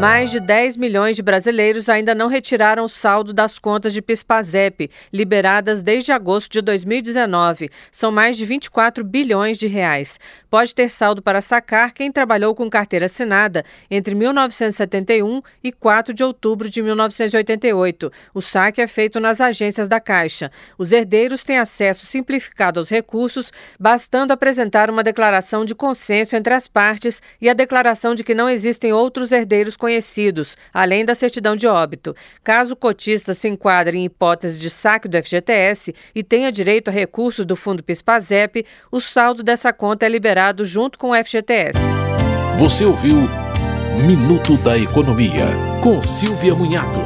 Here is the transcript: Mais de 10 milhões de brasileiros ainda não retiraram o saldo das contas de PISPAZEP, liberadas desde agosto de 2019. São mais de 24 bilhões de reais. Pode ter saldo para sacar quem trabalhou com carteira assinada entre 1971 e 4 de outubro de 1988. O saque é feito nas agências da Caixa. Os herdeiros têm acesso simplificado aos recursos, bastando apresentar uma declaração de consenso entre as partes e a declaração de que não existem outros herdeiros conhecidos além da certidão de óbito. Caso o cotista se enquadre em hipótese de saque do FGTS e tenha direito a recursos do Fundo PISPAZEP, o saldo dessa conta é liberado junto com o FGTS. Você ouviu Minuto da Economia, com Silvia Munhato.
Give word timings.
Mais 0.00 0.30
de 0.30 0.40
10 0.40 0.78
milhões 0.78 1.14
de 1.14 1.22
brasileiros 1.22 1.90
ainda 1.90 2.14
não 2.14 2.26
retiraram 2.26 2.84
o 2.84 2.88
saldo 2.88 3.34
das 3.34 3.58
contas 3.58 3.92
de 3.92 4.00
PISPAZEP, 4.00 4.90
liberadas 5.12 5.82
desde 5.82 6.10
agosto 6.10 6.50
de 6.50 6.62
2019. 6.62 7.68
São 7.92 8.10
mais 8.10 8.38
de 8.38 8.46
24 8.46 9.04
bilhões 9.04 9.58
de 9.58 9.66
reais. 9.66 10.18
Pode 10.48 10.74
ter 10.74 10.88
saldo 10.88 11.20
para 11.20 11.42
sacar 11.42 11.92
quem 11.92 12.10
trabalhou 12.10 12.54
com 12.54 12.70
carteira 12.70 13.04
assinada 13.04 13.62
entre 13.90 14.14
1971 14.14 15.42
e 15.62 15.70
4 15.70 16.14
de 16.14 16.24
outubro 16.24 16.70
de 16.70 16.80
1988. 16.80 18.10
O 18.32 18.40
saque 18.40 18.80
é 18.80 18.86
feito 18.86 19.20
nas 19.20 19.38
agências 19.38 19.86
da 19.86 20.00
Caixa. 20.00 20.50
Os 20.78 20.92
herdeiros 20.92 21.44
têm 21.44 21.58
acesso 21.58 22.06
simplificado 22.06 22.80
aos 22.80 22.88
recursos, 22.88 23.52
bastando 23.78 24.32
apresentar 24.32 24.88
uma 24.88 25.02
declaração 25.02 25.62
de 25.62 25.74
consenso 25.74 26.36
entre 26.36 26.54
as 26.54 26.66
partes 26.66 27.20
e 27.38 27.50
a 27.50 27.52
declaração 27.52 28.14
de 28.14 28.24
que 28.24 28.34
não 28.34 28.48
existem 28.48 28.94
outros 28.94 29.30
herdeiros 29.30 29.76
conhecidos 29.76 29.89
além 30.72 31.04
da 31.04 31.14
certidão 31.14 31.56
de 31.56 31.66
óbito. 31.66 32.14
Caso 32.44 32.74
o 32.74 32.76
cotista 32.76 33.34
se 33.34 33.48
enquadre 33.48 33.98
em 33.98 34.04
hipótese 34.04 34.58
de 34.58 34.70
saque 34.70 35.08
do 35.08 35.16
FGTS 35.16 35.94
e 36.14 36.22
tenha 36.22 36.52
direito 36.52 36.88
a 36.88 36.92
recursos 36.92 37.44
do 37.44 37.56
Fundo 37.56 37.82
PISPAZEP, 37.82 38.64
o 38.90 39.00
saldo 39.00 39.42
dessa 39.42 39.72
conta 39.72 40.06
é 40.06 40.08
liberado 40.08 40.64
junto 40.64 40.98
com 40.98 41.10
o 41.10 41.24
FGTS. 41.24 41.78
Você 42.58 42.84
ouviu 42.84 43.16
Minuto 44.06 44.56
da 44.58 44.78
Economia, 44.78 45.46
com 45.82 46.00
Silvia 46.00 46.54
Munhato. 46.54 47.00